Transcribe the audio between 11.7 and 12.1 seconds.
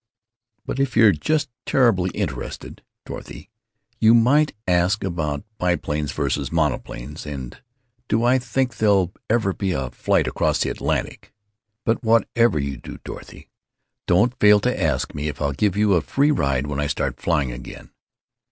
But